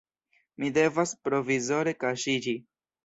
[0.63, 2.57] Mi devas provizore kaŝiĝi.